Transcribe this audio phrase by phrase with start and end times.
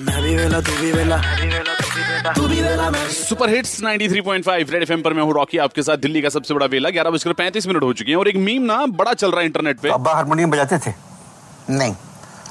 [0.00, 1.16] मैं भी वेला तू भी वेला
[2.32, 5.96] तू भी वेला मैं सुपर हिट्स 93.5 रेड एफएम पर मैं हूँ रॉकी आपके साथ
[5.98, 8.62] दिल्ली का सबसे बड़ा वेला। ग्यारह बजकर पैंतीस मिनट हो चुके हैं और एक मीम
[8.62, 10.92] ना बड़ा चल रहा है इंटरनेट पे। अब्बा हारमोनियम बजाते थे?
[11.70, 11.94] नहीं।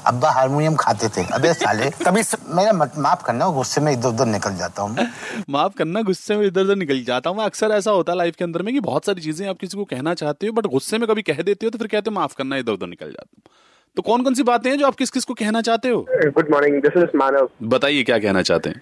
[0.06, 2.36] अब्बा हारमोनियम खाते थे। अबे साले कभी स...
[2.48, 5.06] मेरा माफ़ करना गुस्से में इधर उधर निकल जाता हूँ
[5.50, 8.44] माफ़ करना गुस्से में इधर उधर निकल जाता हूँ। अक्सर ऐसा होता है लाइफ के
[8.44, 11.08] अंदर में कि बहुत सारी चीज़ें आप किसी को कहना चाहते हो बट गुस्से में
[11.08, 13.55] कभी कह देते हो तो फिर कहते हो माफ़ करना इधर उधर निकल जाता हूँ।
[13.96, 16.06] तो कौन कौन सी बातें हैं जो आप किस किस को कहना चाहते हो?
[16.10, 18.80] Good morning this is Manav बताइए क्या कहना चाहते हैं?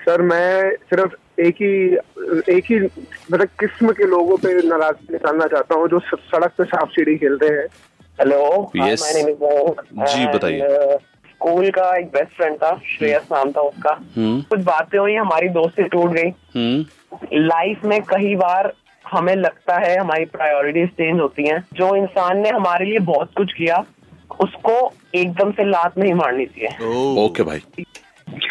[0.00, 1.74] सर मैं सिर्फ़ एक ही
[2.56, 2.78] एक ही
[3.32, 7.46] मतलब किस्म के लोगों पे नाराज़ निकालना चाहता हूँ जो सड़क पे सांप सीढ़ी खेलते
[7.46, 7.66] हैं।
[8.20, 9.00] Hello Yes.
[9.00, 10.68] My name is जी, बताइए।
[11.30, 15.48] स्कूल का एक बेस्ट फ्रेंड था श्रेयस नाम था उसका। हम्म। कुछ बातें हुई हमारी
[15.48, 16.84] दोस्ती टूट गई। हम्म।
[17.32, 18.72] लाइफ में कई बार
[19.12, 23.52] हमें लगता है हमारी प्रायोरिटीज चेंज होती हैं। जो इंसान ने हमारे लिए बहुत कुछ
[23.52, 23.84] किया
[24.40, 27.62] उसको एकदम से लात नहीं मारनी चाहिए। ओके भाई।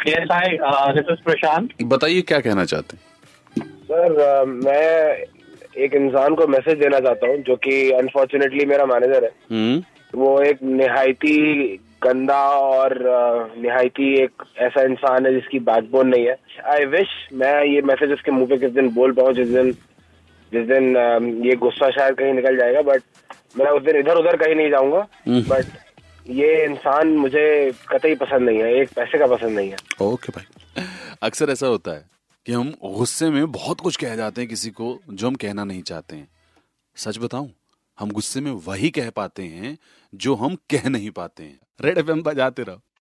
[0.08, 0.58] Hi.
[0.58, 3.04] Uh, बताइए क्या कहना चाहते हैं?
[3.84, 5.26] सर मैं
[5.78, 9.84] एक इंसान को मैसेज देना चाहता हूँ जो कि अनफॉर्चुनेटली मेरा मैनेजर है। हम्म।
[10.20, 11.38] वो एक निहायती
[12.04, 12.98] गंदा और
[13.58, 16.36] निहायती एक ऐसा इंसान है जिसकी बैकबोन नहीं है।
[16.74, 19.72] आई विश मैं ये मैसेज उसके मुँह पे किस दिन बोल पाऊँ जिस दिन
[20.52, 20.98] जिस दिन
[21.46, 23.02] ये गुस्सा शायद कहीं निकल जाएगा बट
[23.58, 25.66] मैं उस दिन इधर उधर कहीं नहीं जाऊँगा बट
[26.30, 27.46] ये इंसान मुझे
[27.90, 30.84] कतई पसंद नहीं है एक पैसे का पसंद नहीं है। ओके भाई।
[31.24, 32.06] अक्सर ऐसा होता है
[32.46, 35.82] कि हम गुस्से में बहुत कुछ कह जाते हैं किसी को जो हम कहना नहीं
[35.82, 36.28] चाहते हैं।
[36.96, 37.52] सच बताऊँ
[38.00, 39.78] हम गुस्से में वही कह पाते हैं
[40.14, 42.82] जो हम कह नहीं पाते हैं। रेड एफ़ बजाते रहो।